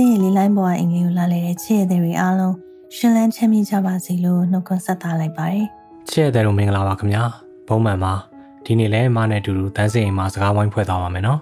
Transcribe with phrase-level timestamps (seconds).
[0.00, 2.54] စင်းရလေးလိုင်းပေါ်အင်္ဂလိပ်ကိုလာလေတဲ့ချစ်ရတဲ့တွေအားလုံး
[2.96, 5.66] ရှင်လန်းချမ်းမြေ့ကြပါစေလို့နှုတ်ခွန်းဆက်သလိုက်ပါတယ်
[6.10, 7.24] ချစ်ရတဲ့တို့မင်္ဂလာပါခင်ဗျာ
[7.68, 8.12] ဘုံမှန်ပါ
[8.64, 11.40] ဒီနေ့လဲမနဲ့အတူတူတန်းစင်အိမ်မှာစကားဝိုင်းဖွဲ့သွားပါမယ်နော်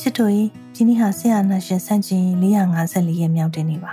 [0.00, 0.30] ချစ်တို့
[0.74, 3.92] ဒီနေ့ဟာဆရာနာရှင်စန့်ကျင်454ရက်မြောက်တဲ့နေ့ပါ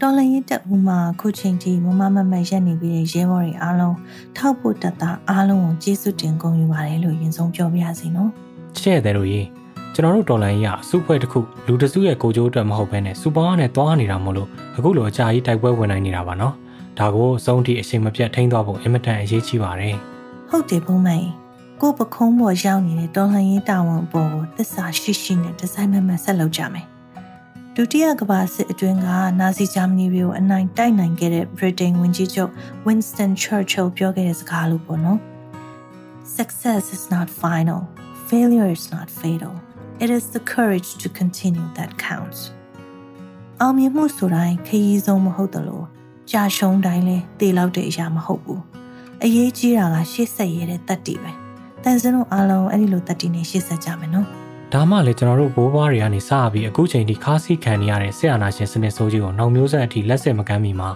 [0.00, 3.96] တော်လရင်တက်ဦးမှာခုချိန်ထိမမမမရက်နေပြီးတဲ့ရဲဘော်တွေအားလုံး
[4.36, 8.30] ထောက်ဖို့တက်တာအားလုံးကိုကျေးဇူးတင်ဂုဏ်ယူပါတယ်လို့ရင်ဆုံးပြောပြရစီနော်
[8.76, 9.42] ချစ်ရတဲ့တို့ရေ
[9.94, 16.54] ကျွန်တော်တို့တော်လိုင်းရစုဖွဲ့တစ်ခုလူတစုရဲ့ကိုကြိုးအတွက်မဟုတ်ဘဲနဲ့စူပါနဲ့တွားနေတာမို့လို့အခုလိုအကြာကြီးတိုက်ပွဲဝင်နိုင်နေတာပါနော်
[16.98, 19.96] ဒါကိုအဆုံးထိအချိန်မပြတ်ထိန်းသွားဖို့အင်မတန်အရေးကြီးပါတယ်
[20.50, 21.26] ဟုတ်တယ်ဘုံမိုင်
[21.80, 26.86] ကိုပခုံးပေါ်ရောက်နေတဲ့တော်လှန်ရေးတာဝန်ပေါ်ကိုသစ္စာရှိရှိနဲ့ဒီဇိုင်းမမတ်ဆက်လုပ်ကြမယ်
[27.78, 29.08] ဒုတိယကမ္ဘာစစ်အတွင်းက
[29.40, 32.52] နာဇီဂျာမနီတွေကိုအနိုင်တိုက်နိုင်ခဲ့တဲ့ Britain ဝန်ကြီးချုပ်
[32.86, 35.18] Winston Churchill ပြောခဲ့တဲ့စကားလိုပေါ့နော်
[36.38, 37.80] Success is not final
[38.28, 39.54] failure is not fatal
[40.04, 42.40] it is the courage to continue that counts
[43.60, 45.86] အောင်မြင်မှုဆိုတိုင်းခရီးဆုံးမဟုတ်တယ်လို့
[46.30, 48.62] ကြာရှုံးတိုင်းလဲတေလောက်တဲ့အရာမဟုတ်ဘူး
[49.24, 51.32] အရေးကြီးတာကရှေ့ဆက်ရတဲ့တတ်တည်ပဲ
[51.82, 60.90] တန်စင်းတို့အားလုံးအဲ့ဒီလိုတတ်တည်နေရှေ့ဆက်ကြမယ်နော် ဒါမှလည်းကျွန်တော်တို့ဘိုးဘွားတွေကနေစပြီးအခုချိန်ထိခါးစီခံနေရတဲ့ဆရာနာရှင်စနစ်ဆိုးကြီးကိုနောက်မျိုးဆက်အထိလက်ဆက်မကမ်းမီမှာ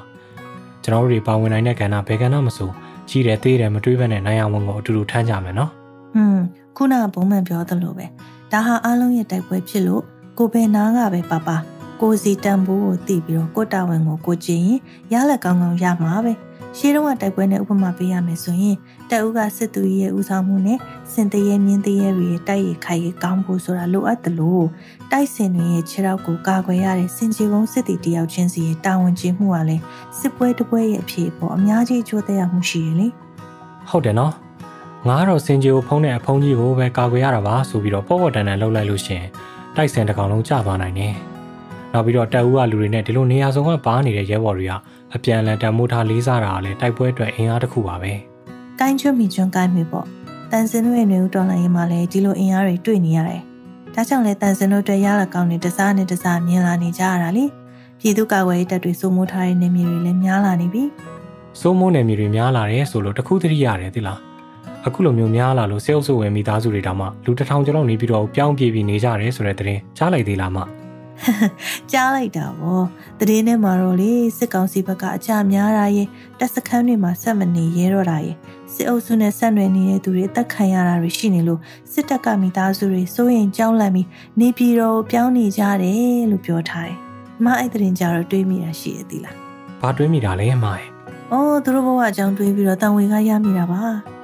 [0.82, 2.70] ကျွန်တော်တို့တွေပါဝင်နိုင်တဲ့ကဏ္ဍဘယ်ကဏ္ဍမဆို
[3.08, 5.70] ကြီးတယ်သေးတယ်မတွေးဘဲနဲ့နိုင်အောင်ဝင်ကိုအတူတူထမ်းကြမယ်နော်
[6.14, 6.42] ဟွန်း
[6.76, 8.06] ခုနကဘုံမှန်ပြောသလိုပဲ
[8.52, 10.02] ဒါဟာအားလုံးရဲ့တိုက်ပွဲဖြစ်လို့
[10.38, 11.56] ကိုဘယ်နာကပဲပါပါ
[12.00, 14.80] ကိုစီတန်ဖိုးကိုသိပြီးတော့ကိုတာဝန်ကိုကိုကျင်ရင်
[15.12, 16.32] ရလက်ကောင်းကောင်းရမှာပဲ
[16.76, 18.76] ရှေးတုန်းကတိုက်ပွဲနဲ့ဥပမာပေးရမယ်ဆိုရင်
[19.10, 20.78] တက်ဦးကစစ်သူရဲ့ဦးဆောင်မှုနဲ့
[21.12, 24.66] စင်တရဲမြင်းတရဲတွေတိုက်ရခိုက်ရကောင်းဖို့ဆိုတာလိုအပ်တယ်လို့
[25.12, 29.82] တိုက်စင်တွေရဲ့ခြေထောက်ကိုကာကွယ်ရတဲ့စင်ကြီးကုန်းစစ်တီတယောက်ချင်းစီရဲ့တာဝန်ကျမှုကလည်း
[30.18, 33.08] စစ်ပွဲတစ်ပွဲရဲ့အဖြစ်ပေါ်အများကြီးအကျိုးသက်ရောက်မှုရှိရလေ
[33.88, 34.32] ဟုတ်တယ်နော်
[35.08, 39.24] ငါကတော့စင်ကြီးကိုဖုံးတဲ့အဖုံးကြီးကိုပဲကာကွယ်ရတာပါဆိုပြီးတော့ပေါ့ပေါ့တန်တန်လှုပ်လိုက်လို့ရှင်
[39.76, 41.14] တိုက်စင်တစ်ကောင်လုံးကျသွားနိုင်တယ်
[41.92, 44.72] နောက်ပြီးတော့တက်ဦးကလူတွေနဲ့ဒီလိုနေရာစုံကပါနေတဲ့ရဲဘော်တွေက
[45.14, 48.12] အပြန်အလှန်တံမိုးထားလေးစားတာကလည်းတိုက်ပွဲအတွက်အင်အားတစ်ခုပါပဲ။
[48.80, 50.06] ကိုင်းချွတ်မိကျွန်းကိုင်းမိပေါ့။
[50.50, 53.40] တန်စင်တို့ရဲ့နေဦးတော်လိုင်းရင်မှလည်းဒီလိုအင်အားတွေတွေ့နေရတယ်။
[53.94, 57.44] ဒါကြောင့်လည်းတန်စင်တို့အတွက်ရလာကောင်းတဲ့တစားနဲ့တစားမြင်လာနေကြရတာလေ။
[58.00, 60.84] ပြည်သူ့ကာကွယ်ရေးတပ်တွေစိုးမိုးထားတဲ့နေမြေတွေလည်းများလာနေပြီ။
[61.60, 64.18] စိုးမိုးနေမြေတွေများလာတယ်ဆိုလို့တခုတည်းရတယ်သိလား။
[64.86, 70.58] အခုလိုမျိုးများလာလို့စေအုပ်စုဝင်မိသားစုတွေတောင်မှလူတစ်ထောင်ကျော်လောက်နေပြီးတော့ပြောင်းပြေးပြီးနေကြတယ်ဆိုတဲ့သတင်းကြားလိုက်သေးလားမ။
[71.92, 72.82] ကြားလိုက်တာဗော
[73.28, 76.08] တည်င်းထဲမှာတော့လေစစ်ကောင်စီဘက်ကအကြများတာရဲ့
[76.38, 78.36] တပ်စခန်းတွေမှာဆက်မနေရဲတော့တာရဲ့
[78.72, 81.60] စစ်အုပ်စုနဲ့ဆက်နွယ်နေတဲ့သူတွေအသက်ခံရတာတွေရှိနေလို့
[81.92, 84.08] စစ်တပ်ကမိသားစုတွေစိုးရင်ကြောင်းလန့်ပြီး
[84.40, 86.96] နေပြည်တော်ပြောင်းနေကြတယ်လို့ပြောထားတယ်။
[87.44, 89.34] မအဲ့တဲ့ရင်ကြတော့တွေးမိတာရှိရသေးလား။
[89.80, 90.88] ဘာတွေးမိတာလဲမရဲ့။
[91.32, 93.82] အော်သူတို့ဘဝအကြောင်းတွေးပြီးတော့တန်ဝေကရမိတာပါ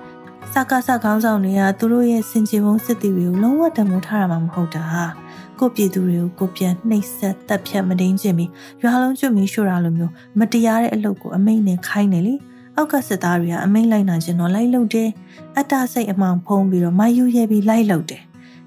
[0.52, 4.84] ။စကားစခေါင်းဆောင်တွေကသူတို့ရဲ့စင်ကြေပုံစစ်တီတွေကိုလုံးဝတံမိုးထားတာမှမဟုတ်တာ။
[5.60, 8.50] ကိုပြည်သူတွေကိုကိုပြန်နှိပ်စက်တပ်ဖြတ်မတင်းခြင်းပြီး
[8.82, 12.34] ရွာလုံးကျွတ်မီရှို့တာလိုမျိုးမတရားတဲ့အလုပ်ကိုအမိန့်နဲ့ခိုင်းနေလေ
[12.76, 15.10] အောက်ကစစ်သားတွေကအမိန့်လိုက်နာခြင်းတော့လိုက်လုပ်တယ်
[15.56, 18.22] အတ္တစိတ်အမှောင်ဖုံးပြီးတော့မယူရဲပြီးလိုက်လုပ်တယ်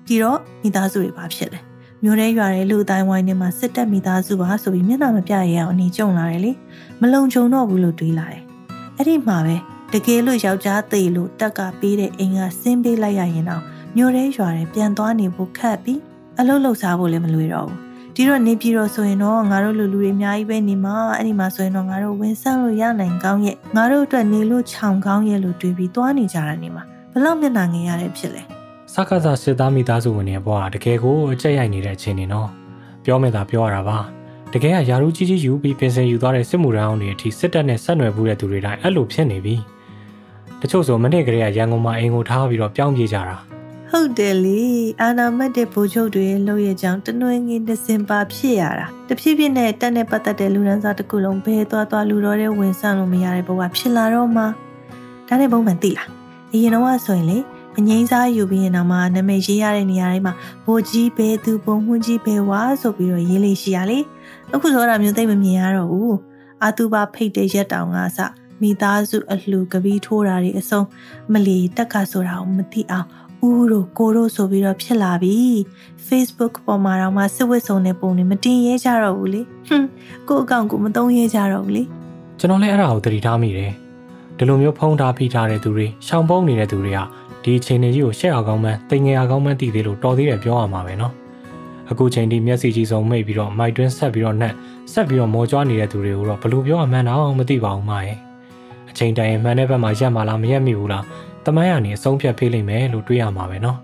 [0.06, 1.60] ဒီတော့မိသားစုတွေဘာဖြစ်လဲ
[2.04, 6.52] မျိုးရဲရွာတဲ့လူအတိုင်းဝိုင်းထဲမှာစစ်တပ်မိသားစုပါဆိုပြီးမျက်နှာမပြရအောင်အနေကျုံလာတယ်လေ
[7.02, 8.44] မလုံခြုံတော့ဘူးလို့တွေးလာတယ်
[8.98, 9.56] အဲ့ဒီမှာပဲ
[9.94, 13.64] တကယ်လို့ယောက်ျားသေးလို့တက်ကပေးတဲ့အိမ်ကဆင်းပေးလိုက်ရရင်တော့
[13.96, 16.00] မျိုးရဲရွာတဲ့ပြန်သွားနေဖို့ခက်ပြီး
[16.40, 17.78] အလုပ်လုပ်စားဖို့လည်းမလွယ်တော့ဘူး
[18.16, 26.84] ဒီတော့နေပြည်တော်ဆိုရင်တော့ငါတို့လူလူတွေအများကြီးပဲနေမှာအဲ့ဒီမှာဆိုရင်တော့ငါတို့ဝင်ဆက်လို့ရနိုင်ကောင်းရဲ့ငါတို့အတွက်နေလို့ခြောင်ကောင်းရဲ့လို့တွေးပြီးသွားနေကြတာနေမှာ
[27.14, 28.42] ဘလောက်မျက်နှာငယ်ရတဲ့ဖြစ်လဲ
[28.94, 32.50] စကားစားစစ်သားမိသားစုဝင်တွေဘွားတကယ်ကိုအကြက်ရိုက်နေတဲ့အခြေအနေနော်
[33.06, 33.98] ပြောမယ်သာပြောရတာပါ
[34.54, 39.56] တကယ်ကယာရုကြီးကြီးယူပြီးပြင်ဆင်ယူသွားတဲ့စစ်မှုရန်အောင်တွေအထိစစ်တပ်နဲ့ဆက်နွယ်မှုတဲ့သူတွေတိုင်းအဲ့လိုဖြစ်နေပြီ
[40.62, 43.38] တချို့ဆိုမနေ့ကလေးကရန်ကုန်မှာအိမ်ကိုထားပြီးတော့ပြောင်းပြေးကြတာ
[43.94, 44.62] ဟုတ်တယ်လေ
[45.02, 54.44] အာနာမတ်တဲ့ဗိုလ်ချုပ်တွေရဲ့လုပ်ရကြောင်းတနွေငင်းဒစင်ပါဖြစ်ရတာတဖြည်းဖြည်းနဲ့တက်နဲ့ပတ်သက်တဲ့လူရန်စားတစ်ခုလုံးဘဲသွားသွားလူတော်တဲ့ဝင်ဆန့်လို့မရတဲ့ဘဝဖြစ်လာတော့မှ
[55.28, 56.10] ဒါနဲ့ဘုံမှန်သိလား
[56.54, 57.38] အရင်တော့ဆိုရင်လေ
[57.78, 60.34] အငိမ့်စားယူပြီးရင်တော့မှနာမည်ရေးရတဲ့နေရာတိုင်းမှာ
[60.66, 64.00] ဘိုးကြီးဘဲသူဘုံမှန်းကြီးဘဲဝါဆိုပြီးတော့ရေးလေးရှိရလေ
[64.54, 66.18] အခုဆိုတော့မျိုးသိမမြင်ရတော့ဘူး
[66.64, 68.20] အာတူပါဖိတ်တဲ့ရက်တောင်ကစ
[68.62, 70.82] မိသားစုအလှကပီးထိုးတာတွေအစုံ
[71.34, 73.08] မလီတက်ကဆိုတာကိုမသိအောင်
[73.48, 75.36] ဦးတို့ကိုတို့ဆိုပြီးတော့ဖြစ်လာပြီ
[76.08, 79.88] Facebook ပေါ်မှာတော့မှစစ်ဝတ်စုံတဲ့ပုံတွေမတင်ရဲကြတော့ဘူးလေဟွန်း
[80.30, 81.84] ကို့အကောင့်ကိုမသုံးရဲကြတော့ဘူးလေ
[82.40, 83.72] ကျွန်တော်လည်းအဲ့ဒါကိုသတိထားမိတယ်
[84.38, 87.00] ဒီလိုမျိုးဖုံးထားဖိထားတဲ့သူတွေရှောင်ပုန်းနေတဲ့သူတွေက
[87.44, 91.14] ဒီအချိန်ကြီးကိုရှက်အောင်ကောင်းမှန်းတင်ငယ်အောင်ကောင်းမှန်းတည်သေးလို့တော်သေးတယ်ပြောရမှာပဲနော်
[91.92, 94.54] အခုချိန်ဒီမျက်စိကြီးစုံမိတ်ပြီးတော့မိုက်တွင်းဆက်ပြီးတော့နှက်
[94.92, 98.18] ဆက်ပြီးတော့မော်ကြွားနေတဲ့သူတွေကိုတော့ဘယ်လိုပြောအမှန်တော့မသိပါဘူးမရဲ့
[98.90, 101.04] အချိန်တိုင်းမှန်တဲ့ဘက်မှာရက်မလားမရက်မိဘူးလား
[101.46, 103.78] တမိုင်းကနေအဆုံးဖြတ်ပေးလိမ့်မယ်လို့တွေးရမှာပဲနော်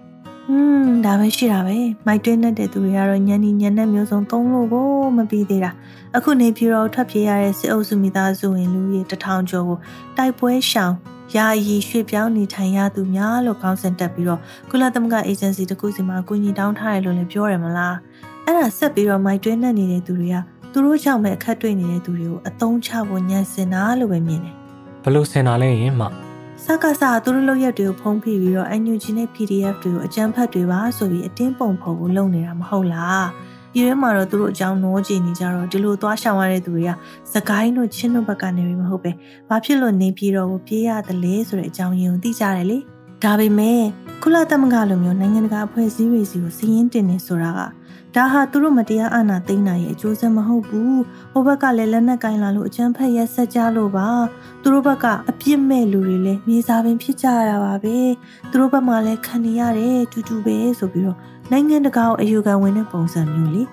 [0.47, 4.87] ဟွန်းဒါပဲရှိတာပဲမိုက်တွင်းနေတဲ့သူတွေကတော့ညနေညနေမျိုးစုံသုံးလို့ကို
[5.17, 5.71] မပြီးသေးတာ
[6.15, 9.77] အခုနေပြည်တော်ထွက်ပြေးရတဲ့စစ်အုပ်စုမိသားစုဝင်လူကြီးတထောင်ကျော်ကို
[10.17, 10.93] တိုက်ပွဲရှောင်
[11.35, 17.95] ယာယီရွှေ့ပြောင်းနေထိုင်ရသူများလို့ကောင်းစင်တက်ပြီးတော့ကုလသမဂ္ဂအေဂျင်စီတခုစီမှာအကူအညီတောင်းထားတယ်လို့လည်းပြောရမလား
[18.45, 20.35] အဲ့ဒါဆက်ပြီးတော့မိုက်တွင်းနေနေတဲ့သူတွေက
[20.71, 24.55] သူတို့ကြောင့်ပဲအခက်တွေ့နေတဲ့သူတွေကိုအသုံးချဖို့ညံစင်တာလို့ပဲမြင်တယ်
[25.03, 26.07] ဘလို့စင်တာလဲရင်မှ
[26.63, 33.27] စကားစားသူတို့လောက်ရက်တွေကိုဖုံးဖိပြီးတော့ NUG နဲ့ PDF တွေကိုအကြမ်းဖက်တွေပါဆိုပြီးအတင်းပုံဖော်ဖို့လုပ်နေတာမဟုတ်လား
[33.73, 36.91] ပြည်ထဲမှာတော့သူတို့အကြောင်းနောကြည့်နေကြတော့ဒီလိုသွားရှောင်ရတဲ့သူတွေက
[37.33, 39.11] စကိုင်းတို့ချင်းတို့ဘက်ကနေပြီးမဟုတ်ပဲ
[39.49, 42.77] ဘာဖြစ်လို့နေပြည်တော်ကိုပြေးရတယ်လဲဆိုတဲ့အကြောင်းရင်းကိုသိကြတယ်လေ
[43.23, 43.81] ဒါပေမဲ့
[44.23, 47.59] ကုလသမဂ္ဂလိုမျိုးနိုင်ငံတကာအဖွဲ့အစည်းတွေစီကိုစီးရင်တင်နေဆိုတာက
[48.17, 50.99] ဒါဟာသူတို့မတရားအာဏာသိမ်းနိုင်ရဲ့အကျိုးဆက်မဟုတ်ဘူး
[51.33, 54.07] ဟိုဘက်ကလည်းလက်နက်ကင်လာလို့အကြမ်းဖက်ရက်ဆက်ကြလို့ပါ
[54.61, 57.97] သူတို့ဘက်ကအပြစ်မဲ့လူတွေလည်းမြေစာပင်ဖြစ်ကြရတာပါပဲ
[58.49, 61.17] သူတို့ဘက်မှာလည်းခံနေရတယ်တူတူပဲဆိုပြီးတော့
[61.51, 63.63] နိုင်ငံတကာကိုအယူခံဝင်တဲ့ပုံစံမျိုးလေ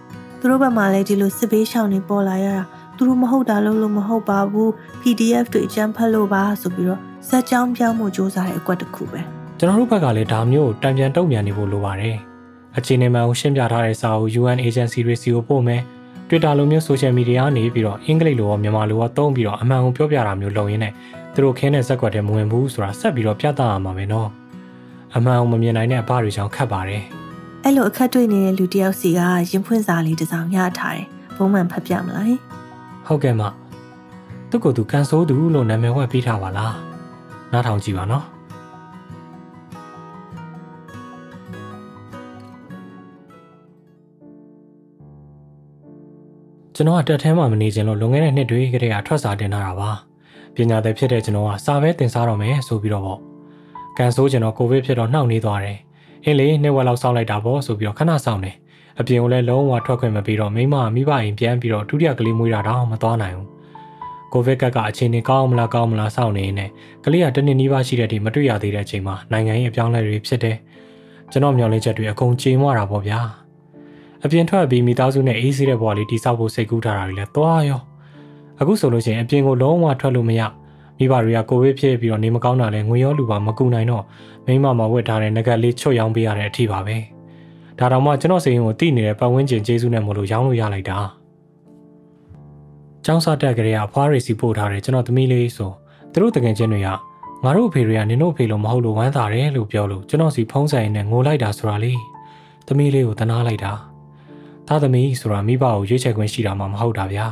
[0.40, 2.64] သူတို့ဘက်မှာလည်းဒီလိုစစ်ပေးရှောင်နေပေါ်လာရတာ
[2.96, 4.70] သူတို့မဟုတ်တာလို့လို့မဟုတ်ပါဘူး
[5.02, 9.20] PDF တွေအကြမ်းဖက်လို့ပါဆိုပြီးတော့စက်ကြောင်းပြောင်းမှုစ조사တဲ့အကွက်တစ်ခုပဲ
[9.58, 12.18] ကျွန်တော်တို့ဘက်ကလည်းဒါမျိုးကိုတံပြန်တုံ့ပြန်နေဖို့လိုပါတယ်
[12.76, 15.82] အခြေအနေမှန်ကိုရှင်းပြထားတဲ့စာအုပ် UN agency တွေစီကိုပို့မယ်
[16.28, 20.92] Twitter လိုမျိုး social media ကနေပြီးတော့အင်္ဂလိပ်လိုရောမြန်မာလိုရောသုံးပြီးတော့အမှန်ကိုပြောပြတာမျိုးလုပ်ရင်းနဲ့
[21.34, 24.28] သူတို့ခင်းတဲ့ဇက်ကွက်တွေမဝင်ဘူးဆိုတာဆက်ပြီးတော့ပြသရမှာပဲနော်
[25.16, 27.02] အမှန်ကိုမမြင်နိုင်တဲ့အဘတွေကြောင့်ခက်ပါတယ်
[27.64, 29.20] အဲ့လိုအခက်တွေ့နေတဲ့လူတယောက်စီက
[29.50, 32.26] ရင်ဖွင့်စာလေးတစ်စောင်ရထားတယ်ဘုံမှန်ဖတ်ပြမလား
[33.06, 33.42] ဟုတ်ကဲ့မ
[34.50, 36.76] သူ့ကိုယ်သူကန်ဆိုးသူလို့နာမည်ဝှက်ပေးထားပါလား
[37.52, 38.24] နားထောင်ကြည့်ပါနော်
[46.74, 49.90] ကျွန်တော်ကတက်ထဲမှာမနေချင်လို့လွန်ခဲ့တဲ့နှစ်တွေကတည်းကထွက်စာတင်ထားတာပါ
[50.54, 53.20] ပညာသည်ဖြစ်တဲ့ကျွန်တော်ကစာပဲတင်စားတော့မယ်ဆိုပြီးတော့ပေါ့
[53.96, 55.78] ကန်ဆိုးကျွန်တော်ကိုဗစ်ဖြစ်တော့နှောက်နေသွားတယ်
[56.24, 58.56] အင်းလေနှစ်ဝက်လောက်စောင့်လိုက်တာပေါ့ဆိုပြီးတော့ခဏစောင့်တယ်
[59.00, 63.48] အပြင်ကိုလည်းလုံးဝထွက်ခွင့်မပေးတော့မိမမိဘအိမ်ပြန်ပြီးတော့ဒုတိယကလေးမွေးတာတော့မသွားနိုင်ဘူး
[64.32, 66.66] ကိုဗစ်ကတ်ကအခြေအနေကောင်းမလားကောင်းမလားစောင့်နေနေ
[67.04, 70.56] ကလေးကတနည်းနီးပါးရှိတဲ့အထိမတွေ့ရသေးတဲ့အချိန်မှာနိုင်ငံရေးအပြောင်းလဲတွေဖြစ်တယ်
[71.30, 73.20] ကျွန်တော်မျှော်လင့်ချက်တွေအကုန်ကြေမွတာပေါ့ဗျာ
[74.24, 77.80] အပြင်ထွက်ပြီးမိသားစုနဲ့အေးဆေးတဲ့ဘဝလေးတိဆောက်ဖို့စိတ်ကူးထားတာတွေလည်းသွားရော
[78.60, 80.40] အခုဆိုလို့ရှိရင်အပြင်ကိုလုံးဝထွက်လို့မရ
[80.98, 84.04] မိဘတွေကကိုဗစ်ဖြစ်ပြီးတော့နေမကောင်းတာလဲငွေရောလူပါမကူနိုင်တော့
[84.46, 86.96] မိမမှာဝတ်ထားတဲ့ငကက်လေးချွတ်ရောင်းပေးရတဲ့အထိပါပဲ
[87.78, 90.98] ဒါတောင်မှကျွန်တော်စိတ်ရင်ကိုတိနေတဲ့ပတ်ဝန်းကျင်ကျေးဇူးနဲ့မလို့ရောင်းလို့ရလိုက်တာ
[93.04, 95.70] ကျောင်းစားတက်ကလေးကအဖွားရီစီပို့ထားတယ်ကျွန်တော်သမီးလေးဆို
[96.12, 96.88] သူတို့တကယ်ချင်းတွေက
[97.44, 101.92] ငါတို့အဖေတွေကနင်တို့အဖေလို့မဟုတ်လို့ဝမ်းသာတယ်လို့ပြောလို့ကျွန်တော်စီဖုံးဆိုင်နဲ့ငိုလိုက်တာဆိုတာလေ
[102.66, 103.91] သမီးလေးကိုတနာလိုက်တာ
[104.72, 107.26] သားသမီးဆိုတာမိဘကိုရွေးချယ်ခွင့်ရှိတာမှမဟုတ်တာဗျာ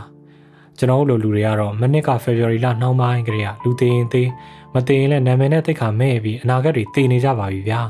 [0.79, 4.29] ကျွန်တော်တို့လူတွေကတော့မနစ်က February လနှောင်းပိုင်းကလေးကလူသေးရင်သေး
[4.75, 7.81] မသေးရင်လည်းနာမည်နဲ့တိတ်ခါမဲ့ပြီးအနာဂတ်တွေတည်နေကြပါပြီဗျာ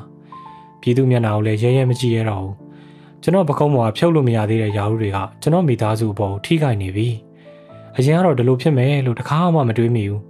[0.81, 2.55] ပြည်သူမျက်နှာကိုလည်းရဲရဲမကြည့်ရတော့ဘူး
[3.23, 7.09] ကျွန်တော်ပကုံးပေါ်ကဖြုတ်လို့မရသေးတဲ့ယာရုတွေကကျွန်တော်မိသားစုအပေါ်ထိခိုက်နေပြီ
[7.97, 10.23] အရင်ကတော့ဒီလိုဖြစ်မယ်လို့တခါမှမတွေးမိဘူး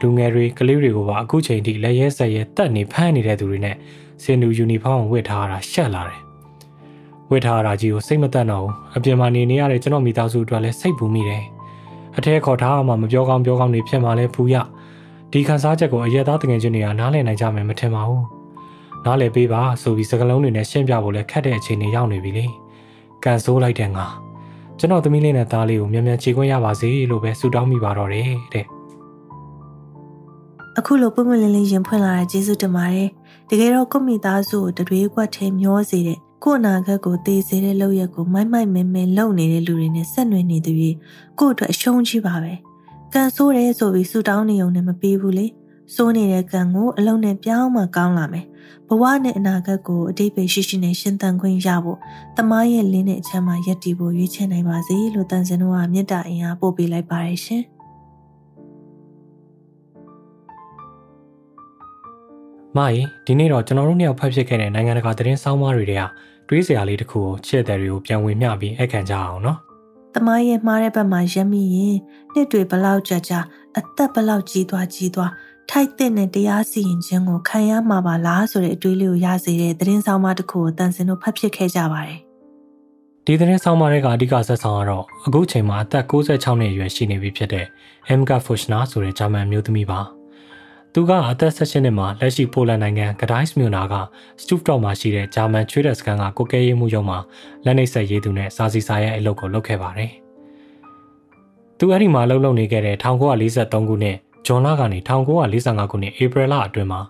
[0.00, 3.76] လူငယ်တွေကလေးတွေကိုပါအခုချိန်ထိလက်ရဲဆက်ရဲတက်နေဖမ်းနေတဲ့သူတွေနဲ့
[4.22, 6.25] စင်တူယူနီဖောင်းဝတ်ထားတာရှက်လာတယ်
[7.30, 11.44] ဝတ်ထားတာကြီးကိုစိတ်မသက်တော့ဘူးအပြင်မှာနေနေရတဲ့ကျွန်တော်မိသားစုအတွက်လည်းစိတ်ပူမိတယ်
[12.16, 14.56] အထက်ခေါ်ထားမှမပြောကောင်းပြောကောင်းနေဖြစ်မှလည်းဖူးရ
[15.32, 18.24] ဒီခန်းစားချက်ကိုအရက်သားတငယ်ချင်းတွေကနားလည်နိုင်ကြမယ်မထင်ပါဘူး
[19.04, 22.46] နားလည်ပေးပါဆိုပြီးစကလုံးတွေနဲ့ရှင်းပြဖို့လည်းခက်တဲ့အခြေအနေရောက်နေပြီလေ
[23.24, 24.06] ကန်ဆိုးလိုက်တဲ့ငါ
[24.78, 28.66] ကျွန်တော်သမီးလေးနဲ့သားလေးကိုမြန်မြန်ခြေခွင့်ရပါစေလို့ပဲဆုတောင်းမိပါတော့တယ်တဲ့
[30.78, 33.08] အခုလိုပွင့်ပွင့်လင်းလင်းရင်ဖွင့်လာတဲ့ကျေးဇူးတင်ပါတယ်
[33.50, 40.90] တကယ်တော့ကိုမိသားစုကိုတတွေးကွက်ထဲမျောစေတဲ့ ကို့အနာဂတ်ကိုသေစေတဲ့လောက်ရက်ကိုမိုက်မိုက်မဲမဲလုံနေတဲ့လူတွေနဲ့ဆက်နွယ်နေသူတွေ
[41.38, 42.52] ကို့အတွက်အရှုံးကြီးပါပဲ
[43.12, 45.46] ကန်ဆိုးတယ်ဆိုပြီးဆူတောင်းနေုံနဲ့မပေးဘူးလေ
[45.94, 48.46] စိုးနေတဲ့ကံကိုအလုံးနဲ့ပြောင်းမှကောင်းလာမယ်
[48.88, 51.98] ဘဝနဲ့အနာဂတ်ကိုအတိတ်ပဲရှိရှိနဲ့ရှင်းတန်ခွင့်ရဖို့
[52.36, 57.64] တမရဲ့လင်းတဲ့အချမ်းမှာယက်တီဖို့ရွေးချယ်နိုင်ပါစေလို့တန်စင်တို့ကမေတ္တာအင်အားပို့ပေးလိုက်ပါတယ်ရှင်
[62.76, 66.02] မာရီဒီနေ့တော့ကျွန်တော်တို့နှစ်ယောက်ဖတ်ဖြစ်ခဲ့တဲ့နိုင်ငံတကာသတင်းဆောင်းပါးတွေတွေက
[66.48, 69.58] တွေးစရာလေးတစ်ခုကိုချစ်တဲ့တွေကိုပြန်ဝင်မျှပြီးအခန့်ကြအောင်နော်။
[70.14, 71.96] တမရဲ့မှားတဲ့ဘက်မှာရက်မိရင်
[72.32, 73.40] နှစ်တွေဘလောက်ကြာကြာ
[73.78, 75.30] အသက်ဘလောက်ကြီးသွားကြီးသွား
[75.70, 82.20] ထိုက်တဲ့နဲ့တရားစီရင်ခြင်းကိုခံရမှာပါလားဆိုတဲ့အတွေးလေးကိုရစေတဲ့သတင်းဆောင်မတစ်ခုကိုတန်စင်တို့ဖတ်ဖြစ်ခဲ့ကြပါတယ်။
[83.26, 87.66] ဒီသတင်းဆောင်မတွေကအဓိကဆက်ဆောင်ကတော့အခုချိန်မှာအသက်66နှစ်အရွယ်ရှိနေပြီဖြစ်တဲ့
[88.12, 90.00] Emka Fuchner ဆိုတဲ့ဂျာမန်မျိုးသမီးပါ။
[90.98, 93.94] သူကအသက်16နှစ်မှာလက်ရှိပိုလန်နိုင်ငံဂဒိုင်းစ်မြို့နာက
[94.40, 97.18] စတူဖ်တော့မှာရှိတဲ့ဂျာမန်ချွေးတဲ့စကန်ကကိုကဲရေးမှုရုံမှာ
[97.64, 100.10] လက်နှိပ်ဆက်ရေးသူနဲ့စာစီစာရဲ့အလုပ်ကိုလုပ်ခဲ့ပါတယ်။
[101.78, 107.00] သူအဲ့ဒီမှာလှုပ်လှုပ်နေခဲ့တဲ့1943ခုနှစ်ဂျွန်လကနေ1945ခုနှစ်ဧပြီလအတွင်းမှာ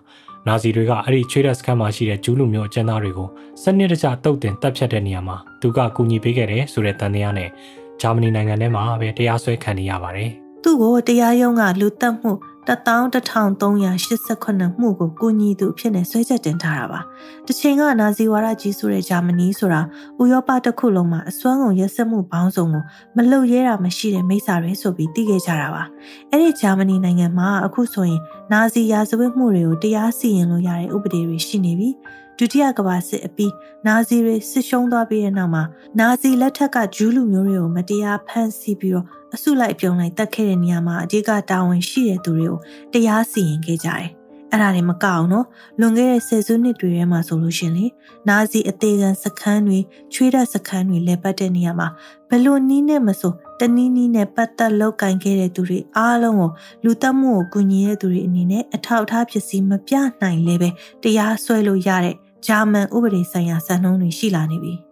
[0.47, 3.29] နာဇီတွေကအဲ့ဒီချွေးတဲ့စခန်းမှာရှိတဲ့ဂျူးလူမျိုးအကျဉ်းသားတွေကို
[3.63, 7.49] စနစ်တကျတုတ်တင်တပ်ဖြတ်တဲ့နေရာမှာသူကကူညီပေးခဲ့တယ်ဆိုတဲ့တန်တရားနဲ့
[8.01, 10.29] ဂျာမနီနိုင်ငံထဲမှာပဲတရားစွဲခံနေရပါတယ်။
[10.63, 12.31] သူ့ကိုတရားရုံးကလူတက်မှု
[12.67, 16.99] 11389မှုကိုကူညီသူဖြစ်နေဆွဲချက်တင်ထားတာပါ။
[17.47, 19.81] တချိန်ကနာဇီဝါဒကြီးဆိုတဲ့ဂျာမနီဆိုတာ
[20.21, 22.83] ဥရောပတစ်ခုလုံးမှာအစွမ်းကုန်ရက်စက်မှုပေါင်းစုံကို
[23.15, 25.83] မလုရဲတာမရှိတဲ့မိစ္ဆာတွေဆိုပြီးသိခဲ့ကြတာပါ။
[26.31, 28.21] အဲ့ဒီဂျာမနီနိုင်ငံမှာအခုဆိုရင်
[28.51, 31.89] နာဇီရာဇဝတ်မှုတွေကိုတရားစီရင်လို့ရတဲ့ဥပဒေတွေရှိနေပြီ။
[32.39, 33.53] ဒုတိယကမ္ဘာစစ်အပြီး
[33.87, 35.63] နာဇီတွေစစ်ရှုံးသွားပြီးတဲ့နောက်မှာ
[35.99, 39.05] နာဇီလက်ထက်ကဂျူးလူမျိုးတွေကိုမတရားဖမ်းဆီးပြီးတော့
[39.35, 42.59] အစုလိုက်ပြုံလိုက်တက်ခဲ့တဲ့နေရာမှာအဓိကတာဝန်ရှိတဲ့သူတွေကို
[42.93, 44.09] တရားစီရင်ခဲ့ကြတယ်။
[44.51, 45.45] အဲ့ဒါတွေမကအောင်နော်
[45.79, 47.85] လွန်ခဲ့တဲ့ဆယ်စုနှစ်တွေထဲမှာဆိုလို့ရှင်လေ
[48.27, 49.79] နာဇီအသေးခံစခန်းတွေ
[50.13, 51.87] ချွေးတဲ့စခန်းတွေလဲပတ်တဲ့နေရာမှာ
[52.29, 56.51] ဘလို့နီးနဲ့မဆိုတနည်းနည်းနဲ့ပတ်သက်လောက်ကင်ခဲ့တဲ့သူတွေအားလုံးကို
[56.83, 60.69] လူတက်မှုကိုကူညီတဲ့သူတွေအနေနဲ့အထောက်အထားဖြစ်စီမပြနိုင်လဲပဲ
[61.03, 62.15] တရားစွဲလို့ရတဲ့
[62.47, 64.75] ဂျာမန်ဥပဒေဆိုင်ရာစံနှုန်းတွေရှိလာနေပြီ။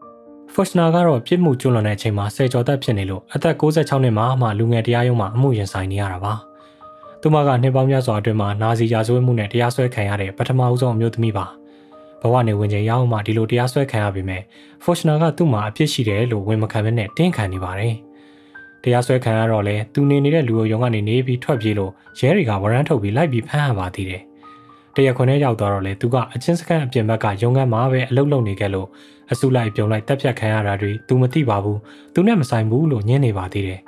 [0.58, 6.34] Fuchsner ကတော့ပြစ်မှုကျူးလွန်တဲ့အချိန်မှာဆယ်ကျော်သက်ဖြစ်နေလို့အသက်66နှစ်မှာမှလူငယ်တရားရုံးမှာအမှုရင်ဆိုင်နေရတာပါ။
[7.22, 11.46] သူမကနှစ်ပေါင်းများစွာအတွင်းမှာနာဇီရာဇဝတ်မှုနဲ့တရားစွဲခံရတဲ့ပထမဦးဆုံးအမျိုးသမီးပါ။
[12.22, 14.42] ဘဝနေဝင်ချိန်ရောက်မှဒီလိုတရားစွဲခံရပေမဲ့
[14.84, 17.96] Fuchsner ကသူ့မှာအပြစ်ရှိတယ်လို့ဝန်မခံဘဲနဲ့တင်းခံနေပါတယ်။
[18.84, 24.22] တရားစွဲခံရတော့လဲသူနေနေတဲ့လူရုံကနေနေပြီးထွက်ပြေးလို့ရဲတွေကဝရမ်းထုတ်ပြီးလိုက်ပြီးဖမ်းရပါသေးတယ်။
[24.96, 28.88] တရခွန်ထဲရောက်သွားတော့လေသူကအချင်းစခန်းအပြင်ဘက်ကရုံခန်းမှာပဲအလုပ်လုပ်နေခဲ့လို့
[29.32, 31.80] အစုလိုက်ပြုံလိုက်တက်ဖြတ်ခံရတာတွေသူမသိပါဘူး
[32.14, 33.82] သူနဲ့မဆိုင်ဘူးလို့ညင်းနေပါသေးတယ်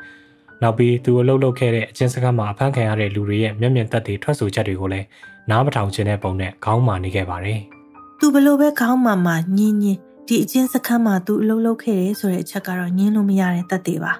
[0.62, 5.06] နောက်ပြီးသူအလုပ်လုပ်ခဲ့တဲ့အချင်းစခန်းမှာအဖမ်းခံရတဲ့လူတွေရဲ့မျက်မြင်သက်သေထွက်ဆိုချက်တွေကိုလည်း
[5.50, 7.62] နားမထောင်ခြင်းတဲ့ပုံနဲ့ခေါင်းမာနေခဲ့ပါတယ်
[8.20, 14.14] သူဘလို့ပဲခေါင်းမာမာညင်းညင်းဒီအချင်းစခန်းမှာသူအလုပ်လုပ်ခဲ့တယ်ဆိုတဲ့အချက်ကတော့ညင်းလို့မရတဲ့သက်သေပါ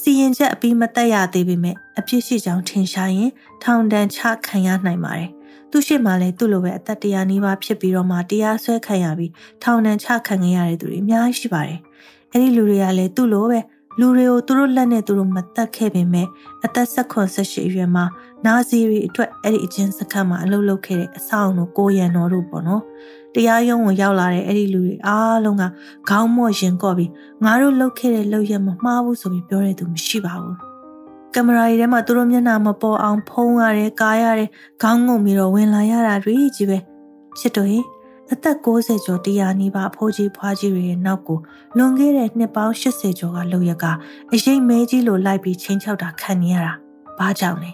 [0.00, 3.30] စီရင်ချက်အပြီးမတက်ရသေးပေမဲ့အပြစ်ရှိကြောင်းထင်ရှားရင်
[3.62, 5.30] ထောင်ဒဏ်ချခံရနိုင်ပါတယ်
[5.70, 9.32] သူရှိမှလည်းသူ့လိုပဲအသက်တရားနီးပါးဖြစ်ပြီးတော့မှတရားစွဲခံရပြီး
[9.62, 11.78] ထောင်ဒဏ်ချခံခဲ့ရတဲ့သူတွေအများကြီးရှိပါတယ်။
[12.32, 13.60] အဲ့ဒီလူတွေကလည်းသူ့လိုပဲ
[14.00, 16.26] လူတွေကိုသူတို့လက်နဲ့သူတို့မတတ်ခဲ့ပေမဲ့
[16.64, 18.04] အသက်၁၈၁၈အရွယ်မှာ
[18.46, 22.82] နာဇီတွေအတွက်အဲ့ဒီအချင်းစခန်းမှာအလုပ်လုပ်ခဲ့တဲ့အဆောင်တို့ကိုရန်တော်တို့ပေါ့နော်။
[23.34, 25.64] တရားရုံးကိုရောက်လာတဲ့အဲ့ဒီလူတွေအားလုံးက
[26.08, 27.10] ခေါင်းမော့ရင်ကော့ပြီး
[27.44, 30.58] ငါတို့လုပ်ခဲ့တဲ့လုပ်ရမမှားဘူးဆိုပြီးပြောတဲ့သူမရှိပါဘူး။
[31.34, 34.50] ကင်မရာကြီးထဲမှာသူတို့မျက်နှာမပေါ်အောင်ဖုံးရတယ်ကားရတယ်
[34.82, 36.78] ခေါင်းငုံပြီးတော့ဝင်လာရတာတွေကြီးပဲ
[37.38, 37.84] ဖြစ်တော့ရင်
[38.32, 41.38] အသက်60ကျော်တရားနီးပါအဖိုးကြီးဖွားကြီးတွေရဲ့နောက်ကို
[41.76, 43.84] လွန်ခဲ့တဲ့နှစ်ပေါင်း80ကျော်ကလောက်ရက
[44.32, 46.72] အရေးမဲကြီးလိုလိုက်ပြီးချင်းချောက်တာခံနေရတာ
[47.18, 47.72] ဘာကြောင့်လဲ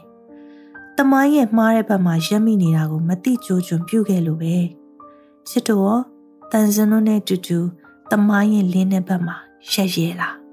[0.99, 4.57] တမိုင်းရဲ့မှားတဲ့ဘက်မှာရက်မိနေတာကိုမတိကြိုးကျွံပြုတ်ခဲ့လို့ပဲ
[5.49, 5.99] ချစ်တော်
[6.53, 7.59] တန်စနုနဲ့တူတူ
[8.11, 9.37] တမိုင်းရဲ့လင်းတဲ့ဘက်မှာ
[9.73, 10.44] ရက်ရဲလား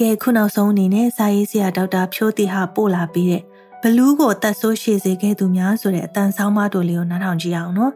[0.00, 3.42] ကဲခုနောက်ဆုံးအနေနဲ့စာရေးဆရာဒေါက်တာဖြိုးတီဟာပို့လာပြီးတဲ့
[3.82, 7.92] ဘလူးကိုတက်ဆိုးရှည်စေခဲ့သူများဆိုတဲ့အတန်ဆောင်းပါးတို့လေးကိုနားထောင်ကြည့်အောင်နော်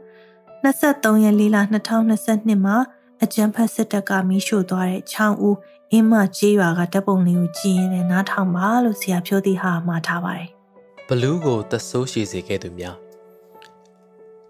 [0.64, 1.58] 23ရက်4လ
[2.08, 2.76] 2022မှာ
[3.22, 5.56] အကြံဖတ်စစ်တပ်ကမီးရှို့သွားတဲ့ချောင်းဦး
[5.92, 10.48] အင်းမကျေးရွာကတပ်ပုံလေးကိုကြည်ရင်လည်းနားထောင်ပါလို့ဆရာဖြိုးတီဟာမှာထားပါတယ်
[11.08, 12.96] ဘလူးကိုတက်ဆိုးရှည်စေခဲ့သူများ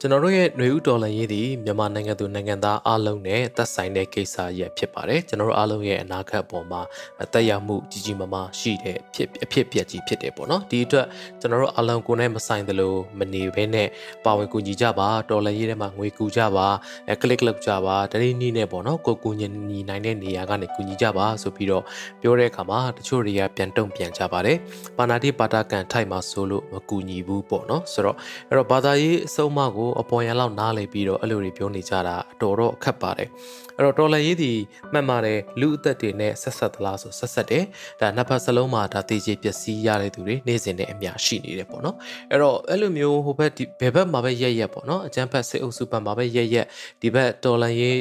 [0.02, 6.82] ကျွန်တော်တို့ရဲ့ຫນွေဥတော်လှန်ရေးသည်မြန်မာနိုင်ငံသူနိုင်ငံသားအားလုံးနဲ့သက်ဆိုင်တဲ့ကိစ္စရပ်ဖြစ်ပါတယ်ကျွန်တော်တို့အားလုံးရဲ့အနာဂတ်ပေါ်မှာ
[7.22, 11.06] အသက်ရောက်မှုကြီးကြီးမားမားရှိတဲ့ဖြစ်အဖြစ်ပြက်ကြီးဖြစ်တယ်ပေါ့နော်ဒီအတွက်
[11.40, 13.88] ကျွန်တော်တို့အားလုံးကိုယ်နဲ့မဆိုင်သလိုမနေဘဲနဲ့
[14.24, 16.66] ပါဝင်ကူညီကြပါတော်လှန်ရေးထဲမှာငွေကူကြပါ
[17.08, 21.84] အဲကလစ်လုပ်ကြပါတတိနည်းနဲ့ပေါ့နော်ကိုကူညီညီနိုင်တဲ့နေရာကနေကူညီကြပါဆိုပြီးတော့
[22.20, 24.56] ပြောတဲ့အခါမှာတချို့တွေကပြန်တုံ့ပြန်ကြပါတယ်
[24.96, 28.16] ပါဏာတိပါတာကန်ထိုက်မှာဆိုလို့မကူညီဘူးပေါ့နော်ဆိုတော့
[28.48, 33.30] အဲ့တော့ဘာသာရေးအဆုံးအမကိုအပေါ်ရန်လောက်နားလေပြီးတော့အဲ့လိုတွေပြောနေကြတာအတော်တော့အခက်ပါတယ်
[33.76, 34.52] အဲ့တော့တော်လန်ရေးဒီ
[34.92, 37.64] မှတ်ပါတယ်လူအသက်တွေနဲ့ဆက်ဆက်သလားဆိုဆက်ဆက်တယ်
[38.00, 41.96] ဒါနှစ်ဖက်စလုံးမှာဒါတေးချပျက်စီးရတဲ့သူတွေနေ့စဉ်နဲ့အများရှိနေတယ်ပေါ့နော်
[42.30, 46.66] အဲ့တော့အဲ့လိုမျိုးဟိုဘက်ဒီဘယ်ဘက်မှာပဲရက်ရက်ပေါ့နော်အကျန်းဖက်စစ်အုပ်စုဘက်မှာပဲရက်ရက်
[47.02, 47.96] ဒီဘက်တော်လန်ရေး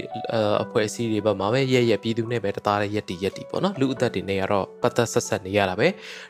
[0.63, 5.87] အဖွဲ့အစည်းတွေဘက်မှာပဲရက်ရက်ပြည်သူနဲ့ပဲတသားတဲ့ရက်တီရက်တီပေါ့နော်လူအသက်တွေနဲ့ကတော့ပတ်သက်ဆက်ဆက်နေရတာပဲ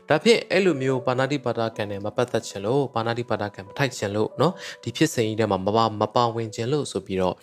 [0.09, 4.53] ဒါဖြင့်အဲ့လိုမျိုးပါဏာတိပါတာကန်နဲ့မပတ်သက်ချင်လို့ပါဏာတိပါတာကန်မထိုက်ချင်လို့နော်
[4.83, 7.35] ဒီဖြစ်စဉ်ကြီးထဲမှာမပါမပါဝင်ခြင်းလို့ဆိုပြီးတော့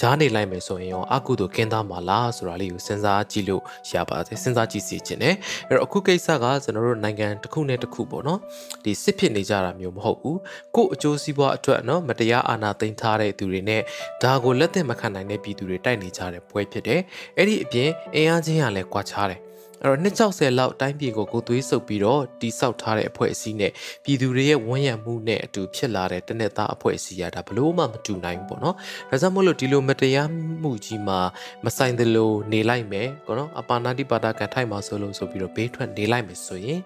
[0.00, 5.34] ဂျားနေလိုက်မယ်ဆိုရင်ရောအကုသို့ကင်းသားမှာလားဆိုတာလေးကိုစဉ်းစားကြည့်လို့ရပါတယ်စဉ်းစားကြည့်စီခြင်းနဲ့
[5.68, 8.40] အဲ့တော့အခုကိစ္စကကျွန်တော်တို့နိုင်ငံတစ်ခုနဲ့တစ်ခုပေါ့နော်
[8.84, 10.38] ဒီစစ်ဖြစ်နေကြတာမျိုးမဟုတ်ဘူး
[10.76, 13.82] ကို့အကျိုးစီးပွားအတွက်နော်မတရားအာဏာသိမ်းထားတဲ့သူတွေနဲ့
[14.22, 17.00] ဒါကိုလက်သက်မခံနိုင်တဲ့ပြည်သူတွေတိုက်နေကြတဲ့ပွဲဖြစ်တယ်
[17.36, 19.40] အဲ့ဒီအပြင်အင်အားချင်းကလည်းကွာခြားတယ်
[19.84, 23.72] အဲ့တော့260လောက်တိုင်းပြည်ကိုကိုသွေးဆုပ်ပြီးတော့တိဆောက်ထားတဲ့အဖွဲ့အစည်းနဲ့
[24.04, 28.76] ပြည်သူတွေရဲ့ဝန်းရံမှုနဲ့အတူဖြစ်လာတဲ့တနက်သားအဖွဲ့အစည်းရတာဘလို့မှမတူနိုင်ဘူးပေါ့နော်
[29.10, 30.28] ဒါကြောင့်မို့လို့ဒီလိုမတရား
[30.62, 31.20] မှုကြီးမှာ
[31.64, 36.80] မဆိုင်သလိုနေလိုက်မယ်ပေါ့နော်အပါနာတိပါဒကထိုက်မှာဆိုလို့ဆိုပြီးတော့ဘေးထွက်နေလိုက်မယ်ဆိုရင်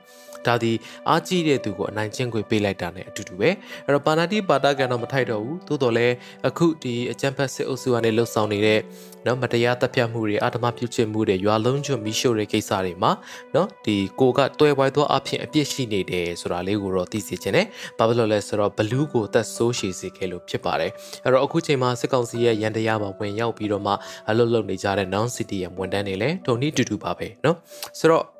[0.46, 0.72] ဒါဒီ
[1.08, 3.48] အားကြီးတဲ့သူကိုအနိုင်ကျင့်ခွင့်ပေးလိုက်တာ ਨੇ အတူတူပဲ
[3.84, 6.14] အဲ့တော့ပါဏာတိပါဒကံတော့မထိုက်တော့ဘူးသို့တော်လည်း
[6.48, 8.80] အခုဒီအကြံဖက်စစ်အုပ်စုကနေလှုပ်ဆောင်နေတဲ့
[9.26, 13.10] နော်မတရားတပ်ဖြတ်မှုတွေအာဓမပြုချင်မှုတွေရွာလုံးကျွတ်မီးရှို့တဲ့ကိစ္စတွေမှာ
[13.54, 17.66] နော်ဒီကိုကတွဲပွားသောအဖြစ်အပြစ်ရှိနေတယ်ဆိုတာလေးကိုတော့သိစေချင်တယ်
[17.98, 20.90] ဘာဖြစ်လို့လဲဆိုတော့ဘလူးကိုသက်ဆိုးရှည်စေခဲ့လို့ဖြစ်ပါတယ်
[21.24, 23.92] အဲ့တော့အခုချိန်မှာစစ်ကောင်စီရဲ့ရန်တရားမှာဝင်ရောက်ပြီးတော့မှ
[24.28, 27.56] အလုပ်လုပ်နေကြတဲ့ non city ရဲ့ဝန်ထမ်းတွေလည်းတုံနီးတူတူပါပဲနော်
[27.98, 28.35] ဆိုတော့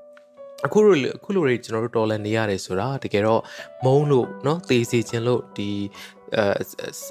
[0.65, 3.41] အခုလိုအခုလိုတွေကျွန်တော်တို့တော်လန်နေရတယ်ဆိုတာတကယ်တော့
[3.85, 5.69] မုံလို့เนาะသေစီခြင်းလို့ဒီ
[6.37, 6.41] အ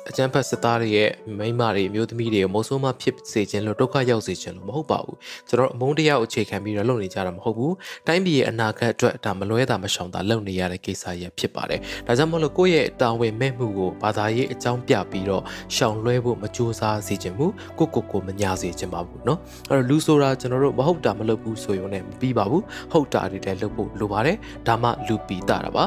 [0.09, 5.17] အကျန်းဖတ်စစ်သားတွေရဲ့မိန်းမတွေမျိုးသမီးတွေမိုးဆိုးမဖြစ်စေခြင်းလို့ဒုက္ခရောက်စေခြင်းလို့မဟုတ်ပါဘူး
[5.49, 7.75] ကျွန်တော်အမုန်းတရားကိုအခြေခံပြီးတော့လုပ်နေကြတာမဟုတ်ဘူး
[8.07, 15.43] တိုင်းပြည်ရဲ့အနာဂတ်အတွက်ဒါမလွဲတာမရှောင်တာလုပ်နေရတဲ့ကိစ္စရဖြစ်ပါတယ်ဒါကြောင့်မလို့ကိုယ့်ရဲ့တာဝန်မဲ့မှုကိုဘာသာရေးအကြောင်းပြပြီးတော့
[15.76, 19.38] ရှောင်လွှဲဖို့မကြိုးစားစေခြင်းဘူးကိုကိုကိုမညာစေခြင်းပါဘူးเนาะ
[19.71, 24.37] အဲ့တော့လူဆိုတာကျွန်တော်တို့မဟုတ်တာမလုပ်ဘူးဆိုရုံနဲ့မပြီးပါဘူးဟုတ်တာတွေလည်းလုပ်ဖို့လိုပါတယ်
[24.67, 25.85] ဒါမှလူပီတာတာပါ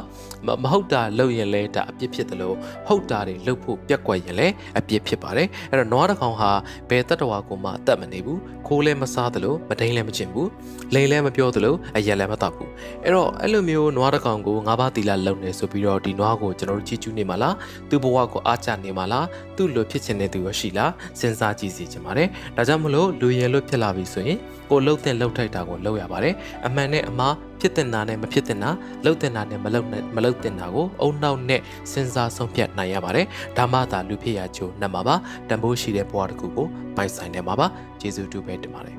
[0.64, 2.56] မဟုတ်တာလုပ်ရင်လည်းဒါအပြစ်ဖြစ်တယ်လို့
[2.88, 6.51] ဟုတ်တာ တွေလှုပ်ဖို့ပြက်ကွက်ရင်လည်းအပြစ်ဖြစ်ပါတယ်အဲ့တော့နွားတစ်ကောင်ဟာ
[6.91, 10.49] ဘယ်တတ္တဝါကိုမှအသက်မနေဘူးခိုးလည်းမစားသလိုမဒိန်လည်းမကျင်ဘူး
[10.95, 12.71] လိန်လည်းမပြောသလိုအရက်လည်းမတောက်ဘူး
[13.05, 17.55] အဲ့တော့အဲ့လိုမျိုးနွားတစ်ကောင်ကိုငါးပါးတီလာလုံနေဆိုပြီးတော့ဒီနွားကိုကျွန်တော်တို့ချီကျူးနေမှာလား
[17.89, 24.39] သူ့ဘဝကိုအားချနေမှာလားသူ့လိုဖြစ်ချင်တဲ့သူရရှိလားစဉ်းစားကြည့်စီချင်ပါတယ်ဒါကြောင့်မလို့လူရင်လွတ်ဖြစ်လာပြီဆိုရင်
[24.71, 26.35] ကိုလှုပ်တဲ့လှုပ်ထိုက်တာကိုလှုပ်ရပါတယ်
[26.67, 28.71] အမှန်နဲ့အမှား ဖြစ်တင်တာနဲ့မဖြစ်တင်တာ
[29.05, 31.61] လှုပ်တင်တာနဲ့မလှုပ်နဲ့မလှုပ်တင်တာကိုအုံနောက်နဲ့
[31.93, 35.15] စဉ်းစားဆုံးဖြတ်နိုင်ရပါတယ်ဒါမှသာလူဖြစ်ရချိုးနှံ့မှာပါ
[35.49, 37.67] တန်ဖိုးရှိတဲ့ဘဝတစ်ခုကိုပိုင်ဆိုင်နေမှာပါ
[38.01, 38.97] ကျေးဇူးတူပဲတင်ပါတယ်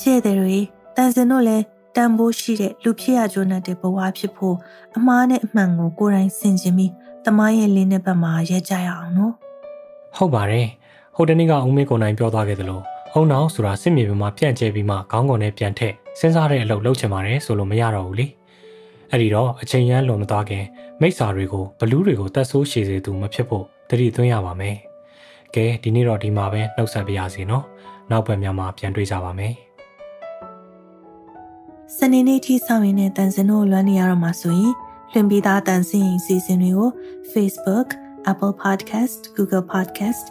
[0.00, 0.56] ရှေ့တဲ့တွေ
[0.96, 1.64] တန်စင်တို့လည်း
[1.96, 4.56] တန်ဖိုးရှိတဲ့လူဖြစ်ရချိုးနှံ့တဲ့ဘဝဖြစ်ဖို့
[4.96, 6.92] အမားနဲ့အမှန်ကိုကိုယ်တိုင်ဆင်ခြင်ပြီး
[7.26, 9.32] တမိုင်းရဲ့လင်းတဲ့ဘက်မှာရဲကြရအောင်နော်
[10.16, 10.66] ဟုတ်ပါတယ်
[11.16, 12.80] ဟိုတနေ့ကဦးမေကိုနိုင်ပြောသွားခဲ့သလို
[13.14, 18.26] အုံနောက်ဆိုတာစစ်မြေပြင်မှာပြန့်ကျဲပြီးမှခေါင်းကုန်နဲ့ပြန်ထက် စဉ်းစားတဲ့အလုပ်လုပ်ချင်ပါတယ်ဆိုလို့မရတော့ဘူးလေ
[19.10, 20.64] အဲ့ဒီတော့အချိန်ရန်လွန်မသွားခင်
[21.00, 24.76] မိစ္ဆာတွေကိုဘလူးတွေကိုတတ်ဆိုးရှည်စေသူမဖြစ်ဖို့တတိသွင်းရပါမယ်
[25.54, 27.64] ကဲဒီနေ့တော့ဒီမှာပဲနှုတ်ဆက်ပါရစေနော်
[28.10, 29.54] နောက်ဘက်များမှာပြန်တွေ့ကြပါမယ်
[31.96, 34.74] စနေနေ့ထိဆောင်ရင်းနဲ့တန်စင်တို့လွမ်းနေရတော့မှာဆိုရင်
[35.12, 36.90] လွင်ပြီးသားတန်စင်ရင်စီစဉ်တွေကို
[37.32, 37.88] Facebook,
[38.30, 40.24] Apple Podcast, Google Podcast,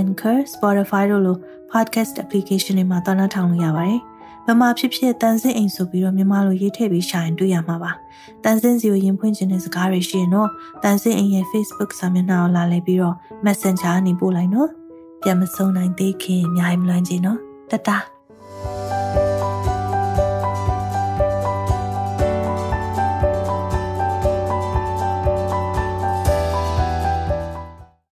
[0.00, 1.36] Anchor, Spotify တို့လို
[1.72, 4.00] podcast application တွေမှာတောင်းတထောင်လို့ရပါတယ်။
[4.46, 7.90] ဘမဖြစ်ဖြစ်တန်စင်အိမ်ဆိုပြီးတော့မြန်မာလိုရေးထည့်ပြီးရှာရင်တွေ့ရမှာပါ။
[8.44, 10.48] တန်စင်စီကိုရင်ဖွင့်ခြင်းတဲ့စကားတွေရှိရင်တော့
[10.82, 13.14] တန်စင်အိမ်ရဲ့ Facebook စာမျက်နှာကိုလာလည်ပြီးတော့
[13.46, 14.68] Messenger ကနေပို့လိုက်နော်။
[15.22, 17.38] ပြန်မဆုံးနိုင်သေးခင်အများကြီးမလွမ်းချင်နော်။
[17.70, 18.11] တတား